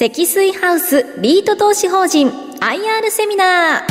[0.00, 3.86] 積水ハウスリート投資法人 IR セミナー。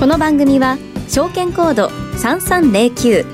[0.00, 3.24] この番組は証券コード3309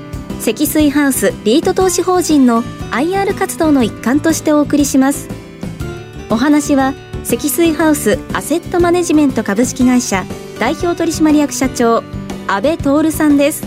[0.41, 5.27] 積水ハウスリート投資法人の IR 活動の一環としてお送りします。
[6.29, 6.93] お話は
[7.23, 10.23] 積水ハウスアセットマネジメント株式会社
[10.59, 12.03] 代表取締役社長
[12.45, 13.63] 阿部徹さんです。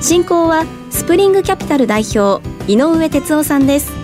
[0.00, 2.42] 進行はスプリングキャピタル代表
[2.72, 3.99] 井上哲夫さんです。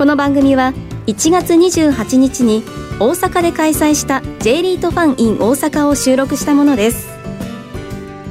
[0.00, 0.72] この番組は
[1.08, 2.62] 1月28日に
[2.98, 7.06] 大阪で開催した J リートファン in 大阪を収録したものです、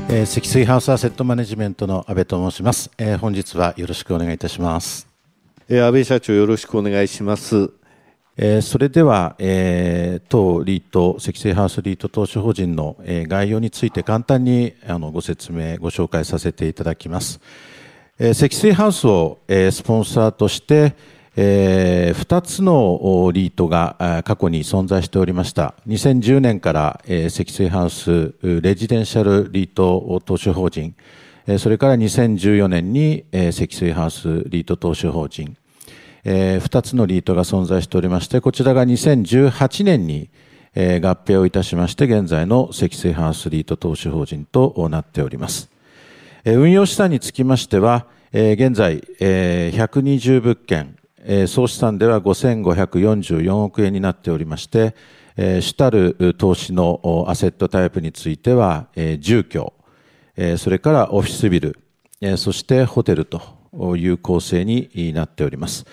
[0.09, 5.07] えー、積水ハウスアセットマネジメントの阿部と申します、えー、本日はよろしくお願いいたします、
[5.67, 7.69] えー、安倍社長よろしくお願いします。
[8.35, 17.39] えー、それでは、えー、当リート、積水ハウスリート投資法人の、えー、概要について簡単にあのご説明、ご紹介させていただきます。
[18.17, 20.95] えー、積水ハウスを、えー、スポンサーとして、
[21.41, 25.73] えー、2つのリートが過去に存在しておりました。
[25.87, 30.93] 2010年から、えー、積水ハウスレジデンシャルリート投資法人、
[31.47, 35.55] えー、それから2014年に、えー、積水ハウスリート投資法人、
[36.25, 40.27] えー、2つのリートが存在しておりまして、こちらが2018年に、
[40.75, 45.69] えー、合併をいたしまして、現在の積水ハウスリート投資法人となっております。
[46.43, 50.98] えー、運用資産につきましては、えー、現在、えー、120物件、
[51.47, 54.95] 総資産では5544億円になっておりまして、
[55.35, 58.87] 主たる投資のアセットタイプについては、
[59.19, 59.73] 住居、
[60.57, 61.79] それからオフィスビル、
[62.37, 63.41] そしてホテルと
[63.97, 65.85] いう構成になっております。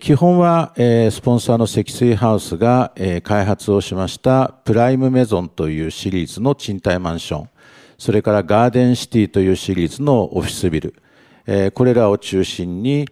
[0.00, 2.92] 基本は、スポンサーの積水ハウスが、
[3.24, 7.48] 開発をしましたプライムメゾンというシリーズの賃貸マンション、
[7.98, 10.94] それからガーデンシティというシリーズのオフィスビル、
[11.72, 13.08] これらを中心に、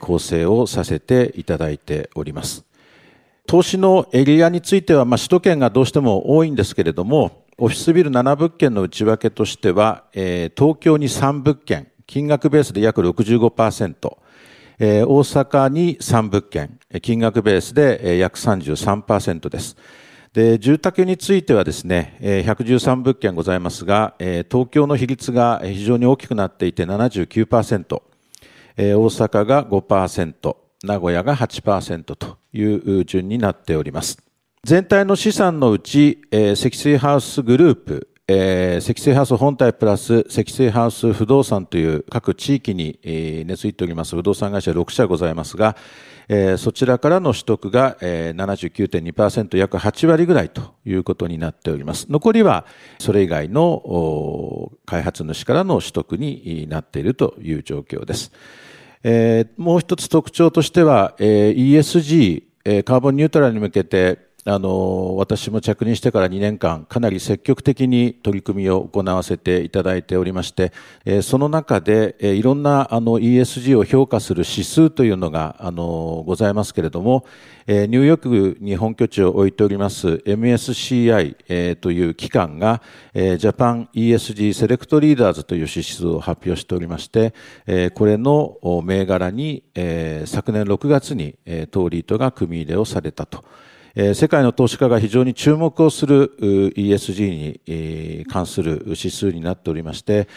[0.00, 2.64] 構成をさせていただいております。
[3.46, 14.16] 投資のエリアについては、まあ、首都圏がどうしても多いんですけれども、オフィスビル7物件の内訳としては、え、東京に3物件、金額ベースで約65%、
[14.78, 19.76] え、大阪に3物件、金額ベースで約33%です。
[20.32, 28.02] で、住宅についてはですねえ、113物件ございますがえ、東京の比率が非常に大きくなっていて79%、
[28.76, 34.18] 大阪が5%、名古屋が8%という順になっております。
[34.64, 36.22] 全体の資産のうち、
[36.54, 45.76] 積水ハウスグループ、え積水ハウス本体プラス積水ハウス不動産という各地域に、根付いております不動産会社6社ございますが、
[46.28, 52.06] えそちらからの取得がえ、79.2%約8割ぐらいということになっております。
[52.08, 52.64] 残りは
[52.98, 58.32] それ以外の開発主からの取得になっているという状況です。
[59.04, 70.72] えー、もう一つ特徴としては、えー、ESG、え、カーボンニュートラルに向けて、あの、私も着任してから2年間、かなり積極的に取り組みを行わせていただいておりまして、
[71.04, 77.24] えその中で、えいろんなあの ESG を評価する指数というのが、あの、ございますけれども、
[77.68, 82.82] えニューヨークに本拠地を置いております MSCI、えという機関が、
[83.14, 87.32] えジャパン ESG セレクトリーダーズという指数を発表しておりまして、
[87.68, 93.44] えこれの銘柄に、え昨年6月に、え当リートが組み入れをされたと。
[93.94, 97.60] 世界の投資家が非常に注目をする ESG
[98.18, 100.28] に関する指数になっておりまして、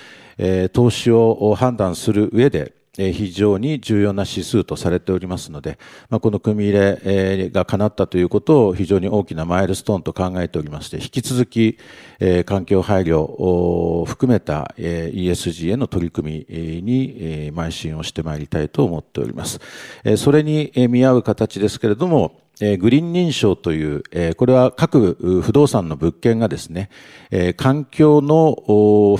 [0.73, 5.77] 投資を判断する上で、非常に重要な指数とされておりますので、
[6.09, 11.77] この組み入れが叶ったということを非常に大きなマイルストーンと考えておりまして、引き続き、
[12.45, 19.61] 環境配慮を含めた、ESG への取り組みに、邁進をしてまいりたいと思っております。
[20.17, 24.03] それに見合う形ですけれども、グリーン認証という、
[24.35, 26.89] これは各不動産の物件がですね、
[27.57, 28.63] 環境のフ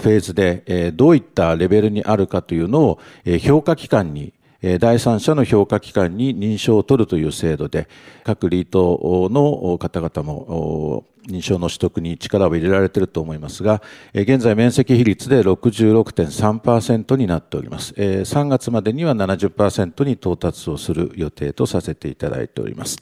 [0.10, 3.00] ェーズで、どういったレベルにあるかというのを、
[3.40, 4.34] 評価機関に
[4.80, 7.88] 第三者の評価機関に認証を取るという制度で、
[8.24, 13.82] 各リートの方々も認証の取得に力を入れられていると思いますが、
[14.14, 17.94] 現在面積比率で66.3%になっております。
[17.94, 22.98] 3月までには70%に到達をする予定とさせていただいております。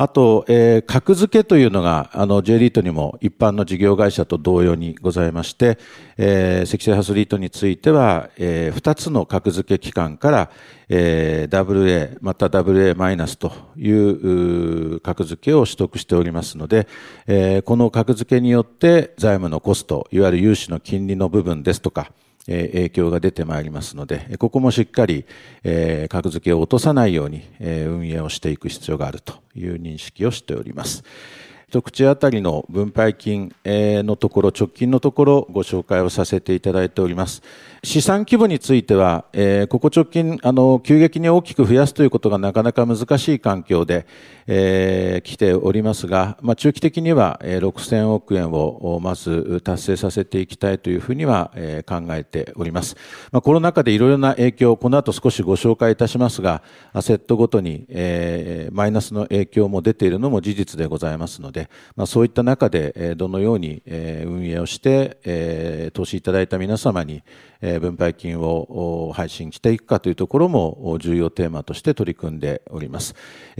[0.00, 5.76] あと、えー、格付けというのが、あの、J リートにも一般の事業会社と同様にございまして、
[6.16, 10.50] えー、積水ハスリートについては、えー、2つの格付け機関から、
[10.88, 16.86] えー、WA、また WA マイナスという格付けを取得しておりますので、
[17.26, 22.12] えー、この格付けによって財務のコスト、いわゆる融資の金利の部分ですとか、
[22.48, 25.24] え影響が出てまいりますので、ここもしっかり、
[25.62, 31.04] え格付けを落とさないように、え運営をしていく必要があるという認識をしております。
[31.68, 37.42] 一口当たりの分配金のところ、直近のところ、ご紹介をさせていただいております。
[37.84, 44.06] 資産規模については、えー、ここ直近、あの、急激に大きく増やすということがなかなか難しい環境で、
[44.48, 52.96] えー、来ておりますが、まあ、中期的には、えー、6000億円をまず達成させていきたいというふうには、えー、考えております。
[53.30, 67.22] まあ、コロナ禍でいろいろな影響、この後少しご紹介いたしますが、アセットごとに、えー、マイナスの影響も出ているのも事実でございますので、まあ、そういった中で、えー、どのように、えー、運営をして、えー、投資いただいた皆様に、
[67.80, 73.14] 分配金を配信していくかというところも重要テーマとして取り組んでおります。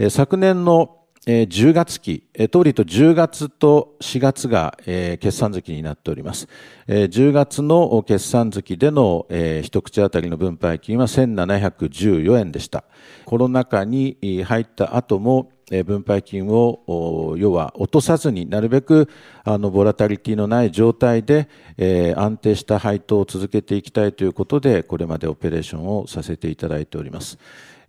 [0.09, 0.95] 昨年の
[1.25, 6.47] 10月期、通りと10月と4月が決算月になっております。
[6.87, 9.27] 10月の決算月での
[9.61, 12.85] 一口当たりの分配金は1714円でした。
[13.25, 15.51] コロナ禍に入った後も
[15.83, 19.09] 分配金を要は落とさずになるべく
[19.43, 27.37] あのボラタリティのない状態で、え安定した配当を続けていきたいということでこれまでオペレーションをさせていただいております。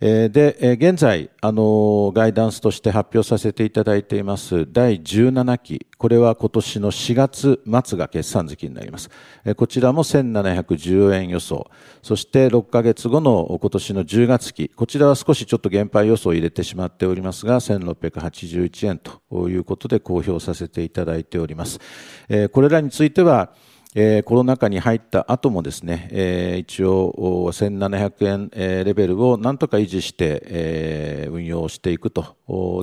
[0.01, 9.11] で、現在、あの、ガイダンスとして発表させていただいています第17期、これは今年の4月末が決算月になります。
[9.55, 11.71] こちらも1710円予想。
[12.03, 21.79] そして6ヶ月後の今年の10月期、こちらは少しちょっと減配予想を入れてしまっておりますが、1681円ということで公表させていただいております。
[22.51, 23.53] これらについては、
[23.95, 32.37] えー、コロナ禍に入った後もですね、えー、一応1700円、レベルをなんとか維持して、えー、運用していくと。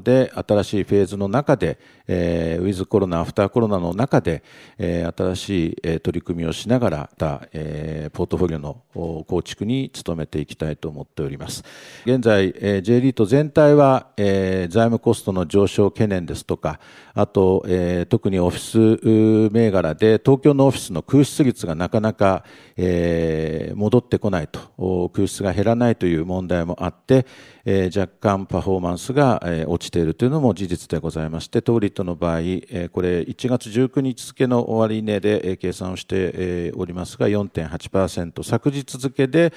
[0.04, 1.78] で、新しいフェーズの中で、
[2.08, 4.44] えー、ウィズコロナ、アフターコロナの中で、
[4.78, 7.10] えー、新しい、取り組みをしながら、
[7.54, 11.64] えー、ポートフォリオの構築に努めていきたいと思っております。
[12.06, 16.80] 現在、えー、J リート全体は、えー、財務コストの上昇懸念ですとか、
[17.14, 22.44] あと、えー、特にオフィス銘柄で東京のオフィスの空室率がなかなか、
[22.76, 27.26] えー、戻ってこないと、空室が減らないという問題もあって、
[27.66, 39.54] えー、若干パフォーマンスが、えー、落ちているというのも事実でございまして、トーリットの場合、えー、これ1月19日付の終値で、えー、計算をして、えー、おりますが4.8%、昨日付で、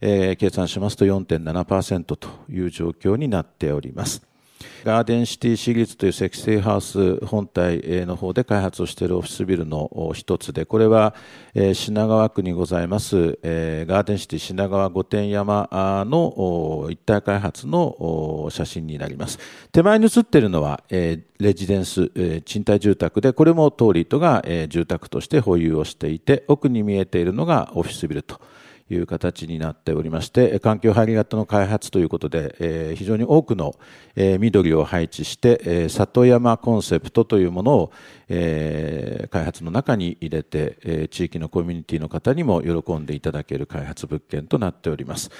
[0.00, 4.31] えー、計算しますと4.7%という状況になっております。
[4.84, 11.14] ガーデンシティシリーズという積水ハウス本体の方で開発をしているオフィスビルの一つで、これは
[11.54, 19.38] 品川区にございますガーデンシティ品川御殿山の一体開発の写真になります。
[19.72, 22.10] 手前に写っているのはレジデンス
[22.44, 28.40] 賃貸住宅で、これもトーリートが住宅として保有をしていて、奥に見えているのがオフィスビルと。
[28.94, 33.74] いう形になっておりまして、環境配慮型の開発ということで、え非常に多くの、
[34.16, 37.92] 緑を配置して、里山コンセプトというものを、
[38.34, 45.30] え開発の中に入れて、え地域のコミュニティの方にも喜んでいただける開発物件となっております。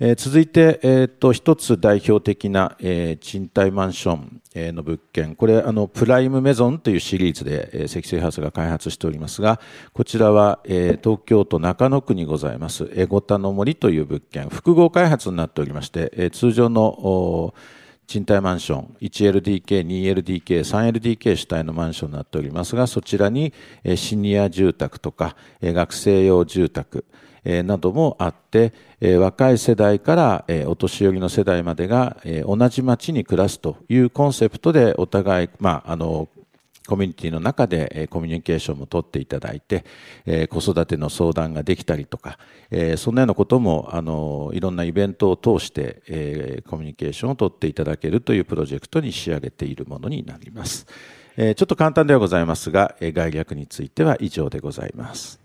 [0.00, 9.60] え続いて、えー、と一つ代表的な、え賃貸マンション、えの物件、これあのプライムメゾンというシリーズで、え積水ハウスが開発しておりますが、
[9.92, 17.54] こちらは、え東京都中野区にございます、エゴタの森という物件、複合開発になっておりまして、え通常の
[18.12, 23.54] 賃貸マンション、1LDK、2LDK、3LDK 主体のマンションになっておりますが、そちらに
[23.96, 27.06] シニア住宅とか学生用住宅、
[27.42, 28.74] などもあって、
[29.18, 36.28] 若い世代からお年寄りの世代までが同じ町に暮らすというコンセプトでお互い、まあ、あの
[36.86, 39.84] コミュニティの中でコミュニケーションも取っていただいて、
[40.48, 42.38] 子育ての相談ができたりとか、
[42.96, 50.86] そんなようなこともあのいろんなイベントを通してコミュニケーションを取っていただけるというプロジェクトに仕上げているものになります。
[51.36, 55.41] ちょっと簡単ではございますが、概略については以上でございます。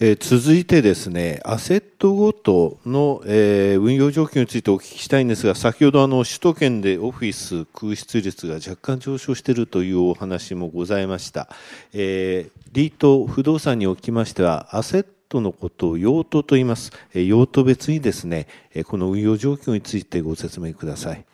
[0.00, 11.48] えー、続いてですね、アセットごとの、えー、運用状況についてお聞きしたいんですが、先ほどあの首都圏でオフィス空室率が若干上昇しているというお話もございました。
[11.92, 17.24] えー、リート不動産におきましては、アセットのことを用途と言いますえ。
[17.24, 21.24] 用途別にですねえ、この運用状況についてご説明ください。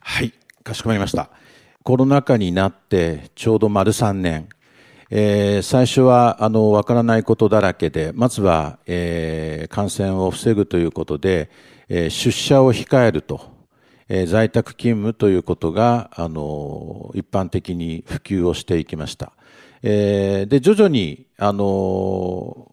[0.00, 0.32] はい、
[0.64, 1.30] かしこまりました。
[1.84, 4.48] コロナ禍になってちょうど丸3年、
[5.10, 11.50] えー、最初はあのわからないことだらけで、まずは、えー、感染を防ぐということで、
[11.88, 13.40] えー、出社を控えると、
[14.08, 19.32] えー、在宅勤務ということがあの一般的に普及をしていきました。
[19.82, 22.72] えー、で徐々にあの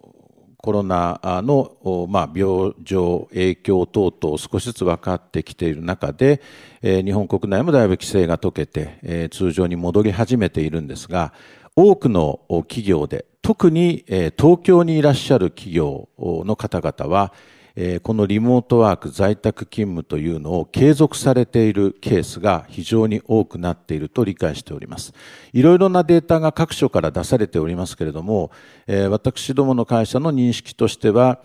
[0.63, 6.42] コロナの、まあ、病状、影響等々少しずつ分かってきている中で、
[6.82, 11.34] えー、日本国内もだいぶ規制が解けて、えー、通常に戻り始めているんですが、
[11.75, 17.34] 多くの企業で、特に、東京にいらっしゃる企業の方々は、
[18.03, 25.12] このリモートワーク、在宅勤務というのを継続されているケースが非常に多くなっていると理解しております。
[25.53, 28.51] いろいろなデータが各所から出されておりますけれども、
[29.10, 31.39] 私どもの会社の認識としては、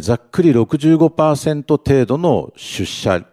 [0.00, 3.26] ざっくり65%程度の出社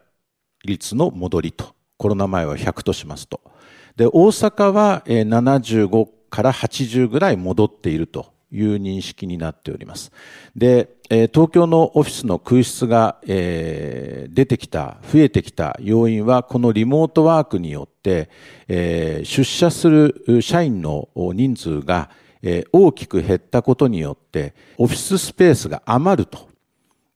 [0.65, 3.39] 率の戻りと、コロナ前は100としますと。
[3.95, 10.11] で、大阪は75から80ぐらい戻っているという認識になっております。
[10.55, 18.29] で、東京のオフィスの空室が、出てきた、増えてきた要因は、このリモートワークによって、
[18.67, 22.09] 出社する社員の人数が、
[22.71, 26.50] 大きく減ったことによって、オフィススペースが余ると。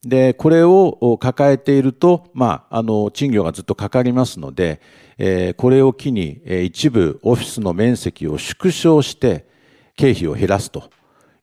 [0.06, 4.80] で、これを抱えていると、まあ、あの、賃料がずっとかかりますので、
[5.18, 9.46] えこれを機にえ、一部オフィスの面積を縮小して、
[9.96, 10.90] 経費を減らすと。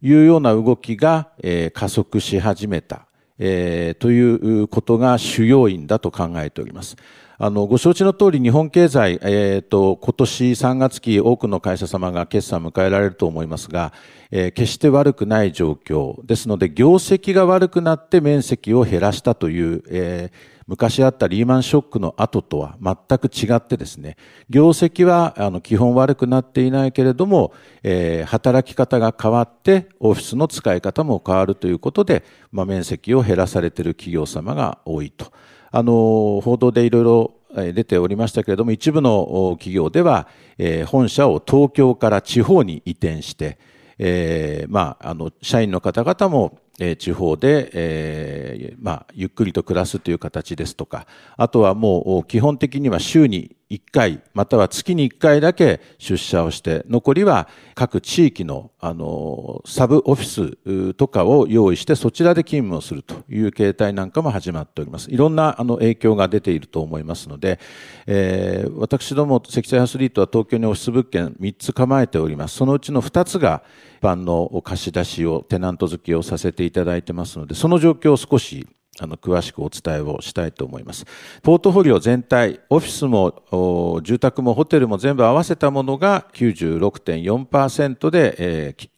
[0.04, 3.08] いうような動きが、えー、加速し始めた、
[3.40, 6.98] えー、ということが主要因だと考えております。
[7.40, 13.92] あの、ご承知の通り日本経済、えっ、ー、と、今年3月期多くの会社様が決算を迎えられると思いますが、
[14.30, 24.16] えー、決して悪くない状況ですので、業績が悪くなって面積を減らしたという、えー、昔あったリーマンショックの後とは全く違ってですね、
[24.48, 35.32] 業績はあの基本悪くなっていないけれども、えー、働き方が変わってオフィスの使い方も変わるということで、まあ、面積を減らされている企業様が多いと。
[35.76, 37.34] あの、報道でいろいろ
[37.74, 40.28] 出ておりましたけれども、一部の企業では、
[40.60, 43.58] えー、本社を東京から地方に移転して、
[43.98, 51.06] えー、まあ、あの、社員の方々も、え地方で、え、まあ、ゆっくりと暮らすという形ですとか、
[51.38, 65.10] あとはもう基本的には週に1回、または月に1回だけ出社をして、残りは各地域の、あの、サブオフィスとかを用意して、そちらで勤務をするという形態なんかも始まっております。
[65.10, 67.60] いろんな、あの、影響が出ていると思いますので、
[68.06, 72.58] えー、私ども、積載アスリートは東京にオフィス物件3つ構えております。
[72.58, 73.64] そのうちの2つが、
[74.00, 78.68] 一般の貸し出しを、テナント付きをさせていただいてますので、その状況を少し
[79.00, 81.06] あの、詳しくお伝えをしたいと思います。
[81.42, 88.90] ポートフォリオ全体、オフィスも、住宅もホテルも全部合わせたものが96.4%で、えー、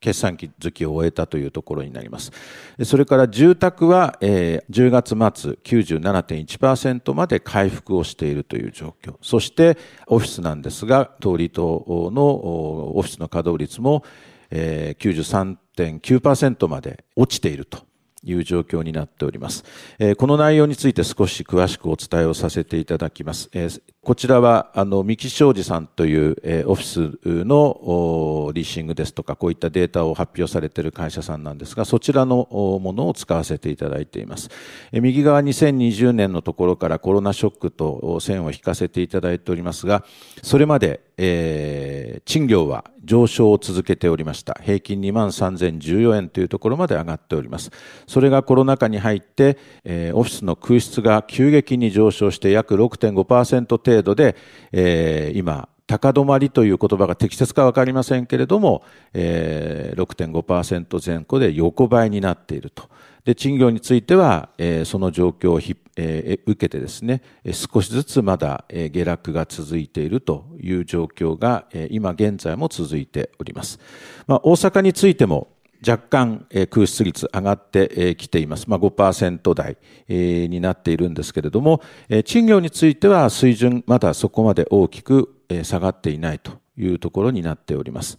[0.00, 2.30] 決算期月を終えたというところになります。
[2.84, 9.16] それから住宅は、えー、10月末97.1%まで回復をしているという状況。
[9.22, 12.22] そしてオフィスなんですが、通り等の
[12.96, 14.04] オフィスの稼働率も、
[14.50, 17.87] えー、93.9%まで落ちていると
[18.24, 19.64] いう状況になっております。
[20.16, 23.50] この内容について少し詳しくお伝えをさせていただきます。
[24.08, 26.30] こちらは、あの、三木商事さんという、
[26.66, 32.48] オフィスのリーシングですとか、こういったデータを発表されている会社さんなんですが、そちらの
[32.82, 34.48] ものを使わせていただいています。
[34.92, 40.02] 右側2020年のところからコロナショックと線を引かせていただいておりますが、
[40.42, 44.58] それまで、えー、賃料は上昇を続けておりました。
[44.62, 47.72] 平均2万3014円というところまで上がっております。
[48.06, 54.36] それがコロナ禍に入って、えー、オフィスの空室が急激に上昇して約6.5%程度程度で、
[54.72, 58.82] えー、今、高止まりという言葉が適切かわかりませんけれども、
[59.14, 62.88] えー、6.5%前後で横ばいになっていると。
[63.24, 73.80] で、賃料については、えー、その状況をひ、えー、受けてですね、少しずつまだ、え、下落が続いているという状況が、え、今現在も続いております。
[74.26, 75.48] まあ、大阪についても、
[75.86, 78.68] 若干、空室率上がってき、ています。
[78.68, 79.76] まあ5%台、
[80.08, 81.80] になっているんですけれども、
[82.24, 88.18] 賃料については水準まだそこまで大きく、下がっていないというところになっております。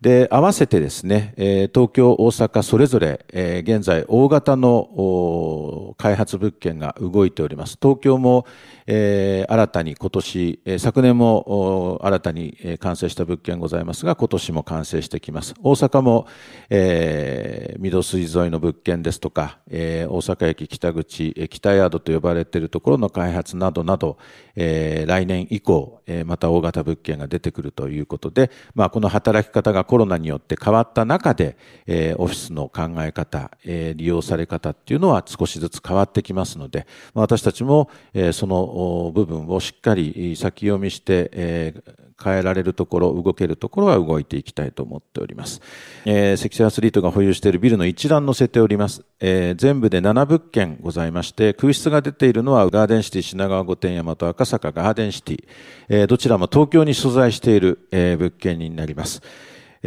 [0.00, 1.32] で、合わせてですね、
[1.72, 3.24] 東京、大阪それぞれ、
[3.64, 7.78] 現在大型の開発物件が動いております。
[7.80, 8.44] 東京も、
[8.86, 15.54] 新たに今年、昨年も新たに完成した物件ございますが、今年も完成してきます。
[15.62, 16.26] 大阪も、
[16.68, 24.18] えー、御堂水沿いの物件ですとか、大阪駅北口、北ヤードと呼ばれているところの開発などなど、
[24.54, 38.73] 来年以降、また大型物件が出てくるということで、まあ、この働き方がコロナによって変わった中で、えー、オフィスの考え方、えー、利用され方っていうのは少しずつ変わってきますので、まあ私たちも、えー、その
[39.14, 45.60] 部分をしっかり先読みして、えー、変えられるところ、動けるところは動いていきたいと思っております。
[46.04, 49.04] えー、積水アスリートが保有しているビルの一覧載せております。
[49.20, 55.44] えー、全部で7物件ございまして、空室が出ているのはガーデンシティ品川御殿山と赤坂ガーデンシティ、
[55.88, 59.22] えー、どちらも東京に所在している、えー、物件になります。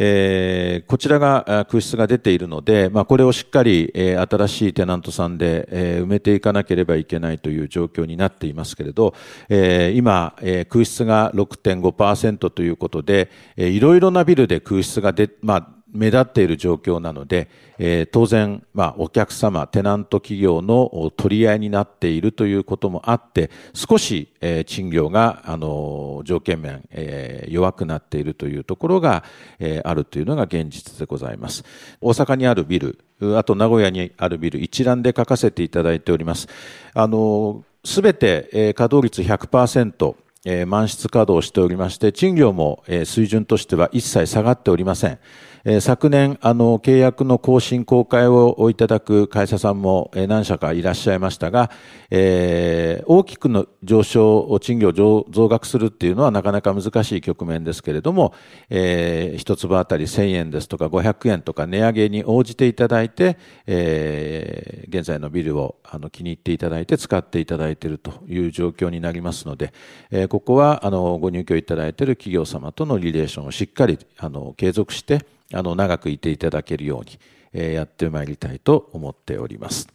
[0.00, 9.14] えー、こちらが空室が出ているので、まあ、これをしっかり、えー、新しいテナントさんで、えー、埋めていかなければいけないという状況になっていますけれど、
[9.48, 29.24] えー、今、えー、空室が6.5%ということで、えー、いろいろなビルで空室が出、まあ、目立っている状況なので、えー、当然、まあ、お客様、テナント企業の取り合いになっているということもあって、少し、えー、賃料が、あの、条件面、えー、弱くなっているというところが、
[29.58, 31.64] え、あるというのが現実でございます。
[32.00, 32.98] 大阪にあるビル、
[33.36, 36.48] あと名古屋にあるビル、一覧で書かせていただいております。
[36.94, 40.14] あの、すべて、え、稼働率100%、
[40.44, 45.18] えー、満室稼働しておりまして、賃料も、え、水準としては一切下がっておりません。
[45.64, 51.70] え昨年、あの、契約の更新公開をいただく会社さんも何社かいらっしゃいましたが、
[52.10, 58.34] えー、大きくの上昇、賃金を増額するっていうのはなかなか難しい局面ですけれども、
[58.70, 69.72] えー、一粒あたり1000円ですとか500円とか値上げに応じていただいて、えー、現在のビルをあの気に入っていただいて使っていただいているという状況になりますので、
[70.10, 77.18] えー、ここはあのご入居いただいている企業様とのリレーションをしっかりあの継続して、あの、長くいていただけるように、
[77.52, 79.88] え、やってまいりたいと思っております。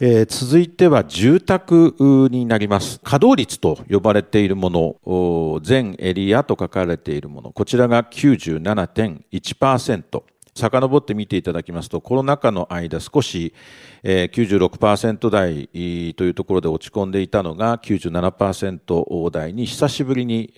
[0.00, 1.96] え、続いては住宅
[2.30, 3.00] になります。
[3.00, 10.22] 稼働率と呼ばれているもの、全エリアと書かれているもの、こちらが97.1%。
[10.58, 13.54] 遡って見ていただきますと、コロナ禍の間少し、
[14.02, 15.68] えー、96%台
[16.14, 20.52] というところで落ち込んでいたのが97%台に久しぶりに、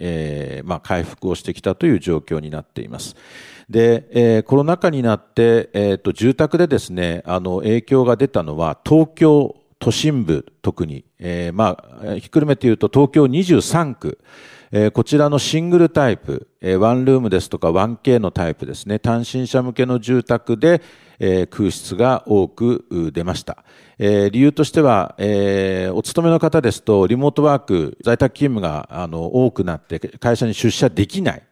[0.82, 3.14] 回復をしてきたという状況になっています。
[3.70, 14.18] で、えー、コロナ禍になって、えっ、ー、と、住宅でですね、あの、影響が出たのは、東京都心部、特に、えー、まあ、ひっくるめて言うと、東京23区、
[14.72, 20.82] えー、こちらのシングルタイプ、えー、ワンルームですとか 1K のタイプですね、単身者向けの住宅で、
[21.20, 23.64] えー、空室が多く出ました。
[23.98, 31.42] えー、理由としては、えー、お勤めの方ですと、リモートワーク、在宅勤務があの多くなって、会社に出社できない。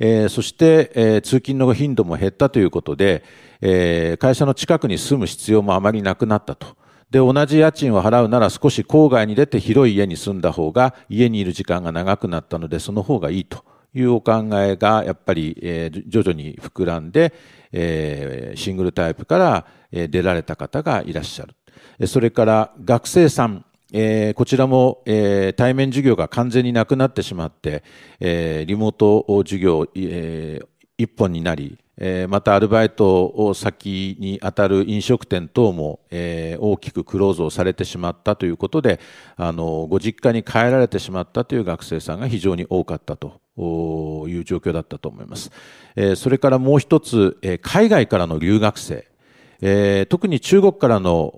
[0.00, 3.24] えー、そして、えー、通勤の頻度も減ったということで、
[3.60, 6.76] えー、会社の近くに住む必要もあまりなくなったと。
[7.10, 17.32] で、同じ家賃を払うなら少し郊外に出て広い家に住んだ方が家にいる時間が長くなったので、その方がいいというお考えがやっぱり、え、徐々に膨らんで、
[17.72, 22.06] え、シングルタイプから、出られた方がいらっしゃる。
[22.06, 27.82] それから学生さん、えー、こちらも、えー、対面授業が完全になくなってしまって、
[28.20, 30.60] えー、リモート授業、え、
[30.98, 39.00] 一本になり、え、またアルバイトを先に当たる飲食店等も、え、大きくクローズをされてしまったということで、
[39.36, 43.40] あの、ご実家に帰られてしまったという学生さんが非常に多かったと
[44.28, 45.50] いう状況だったと思います。
[45.96, 49.08] え、それからもう一つ、え、海外からの留学生、
[49.62, 51.32] え、特に中国からの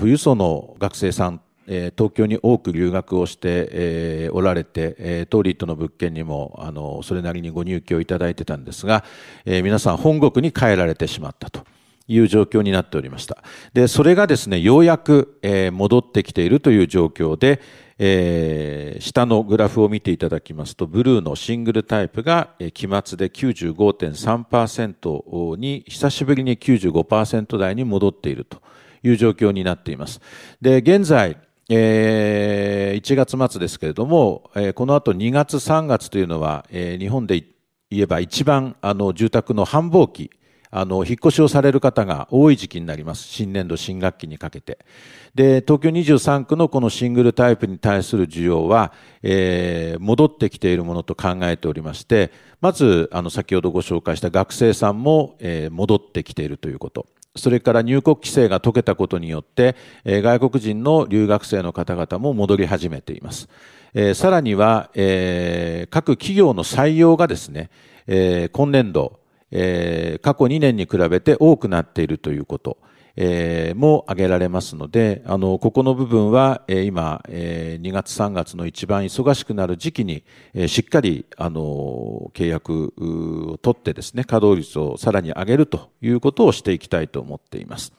[0.00, 9.04] 富裕層の学生さんえ東京に多く留学をして、えー、おられて、えー、トーリットの物件にもあのそれなりにご入居いただいてたんですが、
[9.44, 11.64] えー、皆さん本国に帰られてしまったと。
[12.08, 13.44] いう状況になっておりました。
[13.74, 17.60] で、それがですね、ようやく、えー、戻ってきているという状況で、
[17.98, 28.60] えー、下のグラフを見ていただきますと、ブルーのシングルタイプが、えー、期末で95.3%に、久しぶりに95%台に戻っていると
[29.02, 30.20] いう状況になっています。
[30.60, 37.44] で、現在、えー、1月末ですけれども、えー、この後2月3月というのは、えー、日本で
[37.90, 40.30] 言えば一番あの住宅の繁忙期、
[40.74, 43.24] あの、引っ越しをされる方が多い時期になります。
[43.24, 44.78] 新年度、新学期にかけて。
[45.34, 48.90] で、東京23区のこのシングルタイプに対する需要は、
[49.22, 57.06] えー、戻ってきているものと考えておりまして、まず、あの、先ほどご紹介した学生さんも、えー、戻ってきているということ。
[57.34, 63.48] それから入国規制が解けたことによって、外国人の留学生の方々も戻り始めています。
[64.14, 64.90] さらには、
[65.90, 67.70] 各企業の採用がですね、
[68.52, 72.76] 今年度、過去2年に比べて多くなっているということ。
[73.16, 87.92] えー、も挙げられますので、あの、ここの部分は、えー、今、えー、2月3月の一番忙しくなる時期に、えー、しっかり、あの、契約を取ってですね、稼働率をさらに上げるということをしていきたいと思っています。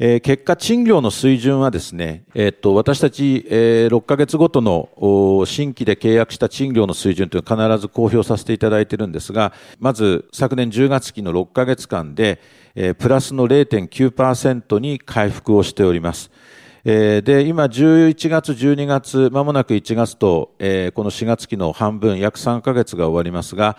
[0.00, 4.88] えー、結果、賃料の水準はですね、えー、っと、私たち、えー、6ヶ月ごとの
[5.44, 12.40] 新規で契約した賃料の水準というのを必ず公表させていただいているんですが、まず昨年10月期の6ヶ月間で、
[12.76, 16.30] えー、プラスの0.9%に回復をしております。
[16.88, 23.76] で、今11月、12月、まもなく1月と、この4月期の半分、約3ヶ月が終わりますが、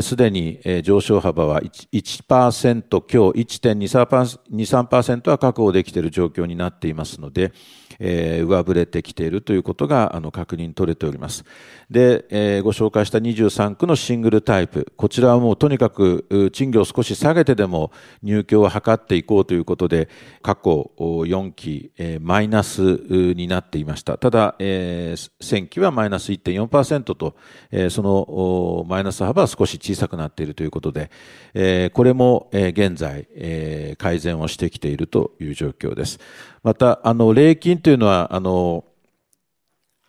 [0.00, 7.52] す、で、に、上昇幅は 1%, 1%強1.23%は確保できている状況になっていますので、
[7.98, 11.44] 上振れてきているということが確認取れております。
[11.90, 17.90] で、ご紹介した23区のシングルタイプ、こちらはもうとにかく賃金を少し下げてでも
[18.22, 20.08] 入居を図っていこうということで、
[20.42, 24.18] 過去4期、マイナスになっていました。
[24.18, 27.34] ただ、えー、前期はマイナス1.4%と、
[27.70, 31.10] えー、そのマイナス幅は少し小さくなっているということで、
[31.54, 36.20] えー、これも、えー、現在、えー、改善をしてきているという状況です。
[36.62, 38.84] また、あの、礼金というのは、あの、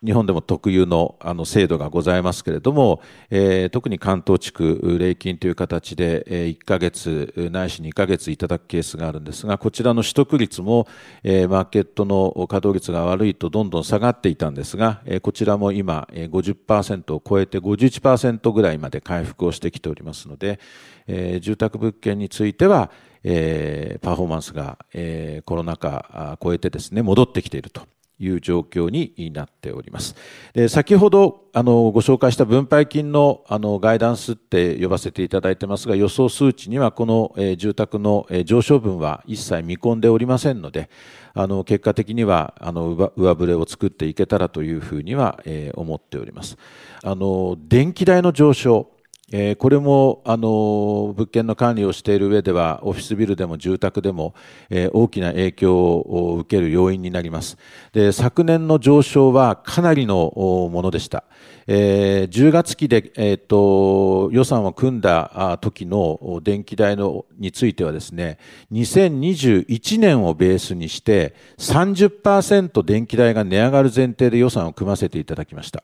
[0.03, 10.87] 日本でも特有のあの制度がございますけれども、えー、特に関東地区、礼金という形で、え、1ヶ月ないし2ヶ月いただくケースがあるんですが、こちらの取得率も、
[11.23, 20.59] えー、マーケットの稼働率が悪いとどんどん下がっていたんですが、えー、こちらも今、えー、50%を超えて51%ぐらいまで回復をしてきておりますので、
[21.07, 22.91] えー、住宅物件については、
[23.23, 27.83] えー、パフォーマンスが、えー、コロナ禍超えてですね、戻ってきていると。
[28.19, 30.15] いう状況になっております。
[30.53, 40.89] で先ほどあのご紹介した分配金のあのガイダンスって呼ばせていただいてますが、予想数値にはこの、え、住宅の、え、上昇分は一切見込んでおりませんので、
[41.35, 46.57] あの結果的にはあの上振れを作っていけたらというふうには、え、思っております。
[47.03, 48.92] あの電気代の上昇
[49.35, 54.35] えこれもあの物件の管理をしている上ではオフィスビルでも住宅でも、
[54.69, 57.57] え大きな影響を受ける要因になります。
[57.93, 60.31] で昨年の上昇はかなりの
[60.71, 61.23] ものでした、
[61.65, 68.37] え、10月期で、えーと、予算を組んだ時の電気代のについてはですね
[68.71, 75.83] 2021年をベースにして30%電気代が値上がる前提で予算を組ませていただきました。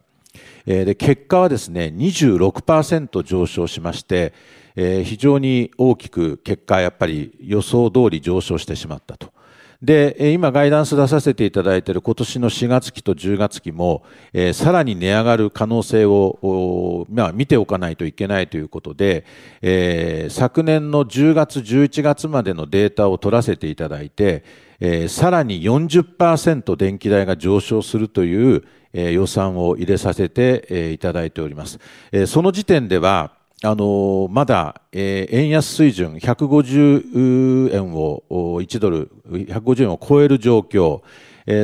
[0.66, 4.34] えで結果はですね26%上昇しまして、
[4.76, 9.34] え非常に大きく結果やっぱり予想通り上昇してしまったと。
[9.82, 19.26] で、今ガイダンス出させていただいている今年の4月期と10月期も、えー、さらに値上がる可能性を、まあ、見ておかないといけないということで、
[19.62, 24.44] えー、昨年の10月、11月までのデータを取らせていただいて、
[24.80, 31.80] えー、さらに40%電気代が上昇するという、え予算を入れさせて、えいただいております。
[32.12, 41.02] えその時点では、あのまだ、えー、円安水準150円を1ドル150円を超える状況、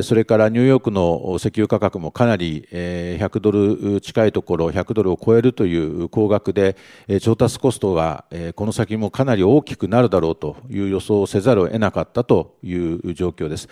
[0.02, 6.76] それからニューヨークの石油価格もかなり、え100ドル近いところ100ドルを超えるという高額で、
[7.22, 13.70] 調達コストが、この先もかなり大きくなるだろうという予想をせざるを得なかったという状況です。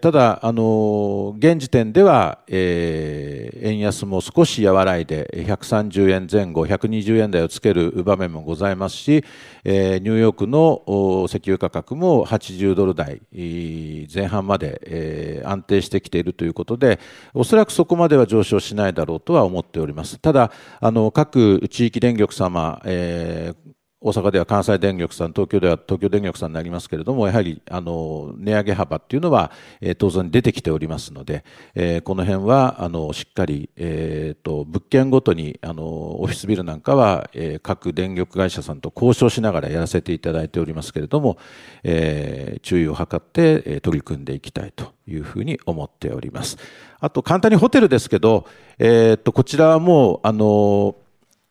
[0.00, 9.24] ただ、あの現時点では、円安も少し和らいで130円前後120円台をつける場面もございますし、
[9.64, 16.98] ニューヨークの石油価格も80ドル台前半まで、え安定してきているということで、
[17.34, 20.18] おそらくそこまでは上昇しないだろうとは思っております。
[20.18, 23.75] ただ、あの、各地域電力様、えー
[24.06, 35.82] 大阪では関西電力さん、東京では東京電力さんになりますけれども、やはりあの値上げ幅っていうのは、えー、当然出てきておりますので、えー、この辺はあのしっかり、えーと、物件ごとにあの
[36.20, 41.36] オフィスビルなんかは、えー、各電力会社さんと交渉しながらやらせていただいておりますけれども、
[41.82, 46.58] えー、注意を図って、えー、取り組んでいきたいというふうに思っております。
[47.00, 48.46] あと簡単にホテルですけど、
[48.78, 50.94] えーと、とこちらはもうあの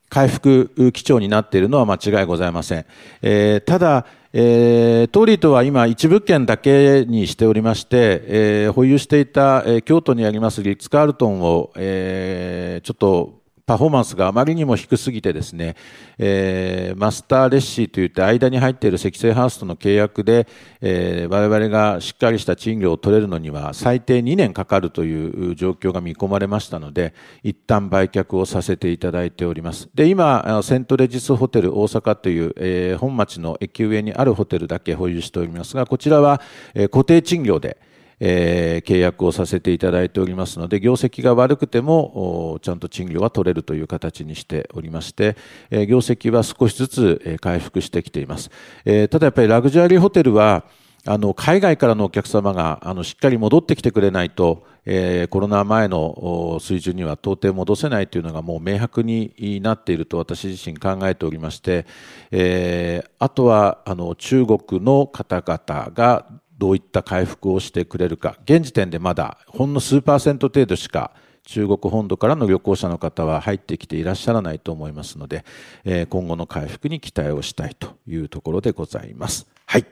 [0.09, 2.85] 回復基調になっているのは間違いございません。
[3.21, 15.75] えー、ただ、えー、トーリーとは今、一物件だけにしておりまして、えー、保有していた、えー、京都にありますリッツ・カールトンを、えー、ちょっとパフォーマンスがあまりにも低すぎてですね、
[16.19, 20.47] えー、マスターレッシーといって間に入っている積成ハウスとの契約で、
[20.81, 29.89] えー、我々がしっかりした賃料を取れるのには最低2年かかるという状況が見込まれましたので、一旦売却をさせていただいております。
[29.95, 36.39] で、今、セントレジスホテル大阪という、えー、本町の駅上にあるホテルだけ保有しておりますが、こちらは、
[36.75, 37.77] え、固定賃料で、
[38.19, 45.35] えー、契約をさせていただいておりますので、業績が悪くても、ちゃんと賃料は取れるという形にしておりまして、
[45.69, 48.49] えー、業績は少しずつ、えー、回復してきています。
[48.85, 50.65] えー、ただやっぱりラグジュアリーホテルは、
[51.07, 61.85] あの、海外からのお客様が、あの、しっかり戻ってきてくれないと、えー、コロナ前の水準には到底戻せないというのがもう明白になっていると私自身考えておりまして、
[62.31, 66.25] えー、あとは、あの、中国の方々が
[66.57, 71.11] どういった回復をしてくれるか、現時点でまだほんの数パーセント程度しか
[71.45, 75.45] 中国本土からの旅行者の方は入ってきていらっしゃらないと思いますので、
[75.83, 79.47] え今後の回復に期待をしたいというところでございます。
[79.65, 79.85] はい。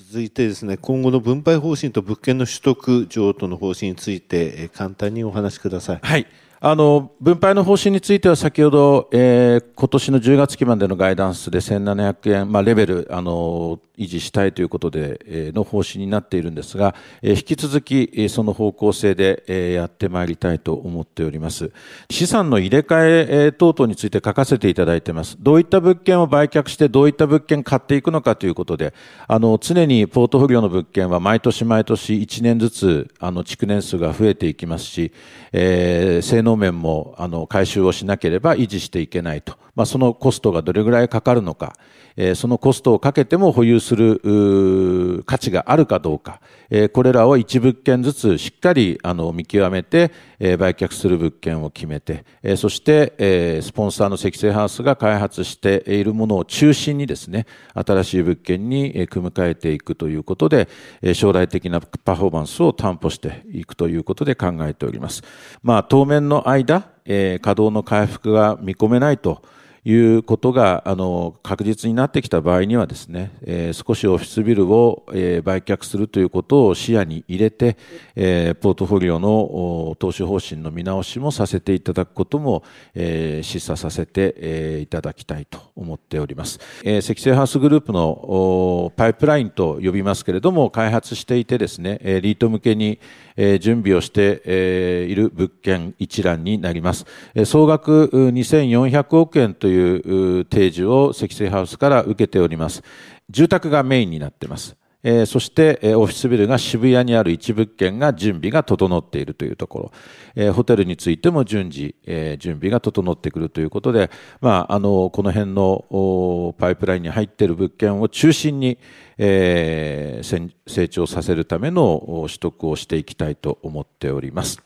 [0.00, 5.98] 続いてですね、今後の分配方針と物件の取得譲渡の方針について、簡単にお話しください。
[6.02, 6.26] はい。
[6.66, 21.70] あの分配の方針については先ほど、えー、今年の10月期までのガイダンスで1700円、まあ、レベルあの維持したいということで、えー、の方針になっているんですが、えー、引き続き、その方向性で、えー、やってまいりたいと思っております。
[22.10, 25.36] 資産の入れ替え、等々について書かせていただいています。
[25.38, 28.94] どういった物件を売却してどういった物件買っていくのかということで
[29.28, 35.12] あの常にポートフォリオの物件は毎年毎年1年ずつあの築年数が増えていきますし、
[35.52, 41.76] えー、性能面もあの回収をしなければ維持していけないと、まあ、そのコストがどれぐらいかかるのか、
[42.16, 60.68] え、そのコストをかけても保有する価値があるかどうか、え、これらを一物件ずつしっかりあの見極めて、え、売却する物件を決めて、え、そして、え、スポンサーの積成ハウスが開発しているものを中心にですね、新しい物件に組み替えていくということで、
[61.14, 65.22] 将来的なパフォーマンスを担保していくということで考えております。
[65.62, 69.42] まあ、当面の間、え、稼働の回復が見込めないと
[69.86, 77.76] いうことが、あの、確実になってきた場合にはですね、えー、少しオフィスビルを、えー、売却するということを視野に入れて、
[78.16, 82.62] えー、ポートフォリオの投資方針の見直しもさせていただくことも、
[82.94, 86.60] えー、示唆させて、えー、いただきたいと思っております。
[86.82, 92.98] えー、積成ハウスグループのパイプラインと呼びますけれども、開発していてですね、リート向けに、
[93.36, 97.06] えー、準備をして、えー、いる物件一覧になります。
[97.44, 102.82] 総額2400億円というう提示を積水ハウスから受けております。
[103.30, 104.76] 住宅がメインになっています。
[105.06, 109.92] えー、そして、えー、オフィスビルが渋谷にある一物件が準備が整っているというところ、
[110.34, 118.78] えー、ホテルについても順次、え、準備が整ってくるということで、まあ、あの、この辺のパイプラインに入っている物件を中心に、
[119.18, 120.22] え、
[120.66, 124.62] 成長させるための取得をしていきたいと思っております。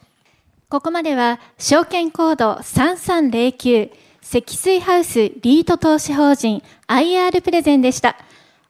[0.69, 8.19] ここまでは、証券コード3309、積水ハウスリート投資法人 IR プレゼンでした。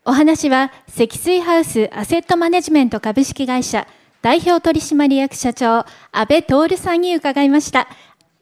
[0.09, 3.87] お話は積水ハウスアセットマネジメント株式会社
[4.23, 7.88] 代表取締役社長安倍徹さんに伺いました。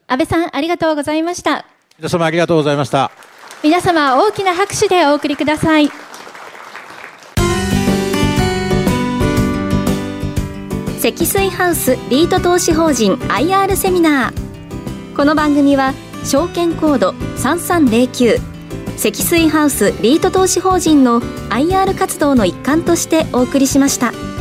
[0.07, 1.65] 安倍さんありがとうございました。
[1.97, 3.11] 皆様ありがとうございました。
[3.61, 5.89] 皆様大きな拍手でお送りください。
[10.99, 15.15] 積水ハウスリート投資法人 IR セミナー。
[15.17, 18.56] この番組は証券コード3309
[18.97, 24.36] 積水ハウスリート投資法人の IR 活動の一環としてお送りしました。